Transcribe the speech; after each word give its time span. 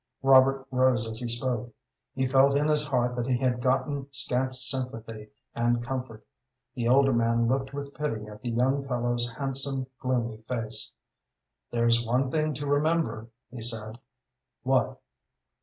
Robert 0.23 0.65
rose 0.71 1.07
as 1.07 1.19
he 1.19 1.29
spoke. 1.29 1.71
He 2.15 2.25
felt 2.25 2.55
in 2.55 2.67
his 2.69 2.87
heart 2.87 3.15
that 3.15 3.27
he 3.27 3.37
had 3.37 3.61
gotten 3.61 4.07
scant 4.11 4.55
sympathy 4.55 5.29
and 5.53 5.83
comfort. 5.85 6.25
The 6.73 6.87
older 6.87 7.13
man 7.13 7.47
looked 7.47 7.71
with 7.71 7.93
pity 7.93 8.25
at 8.25 8.41
the 8.41 8.49
young 8.49 8.81
fellow's 8.81 9.29
handsome, 9.37 9.85
gloomy 9.99 10.37
face. 10.37 10.91
"There's 11.69 12.03
one 12.03 12.31
thing 12.31 12.55
to 12.55 12.65
remember," 12.65 13.27
he 13.51 13.61
said. 13.61 13.99
"What?" 14.63 14.99